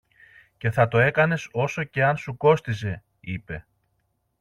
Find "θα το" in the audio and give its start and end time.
0.71-0.99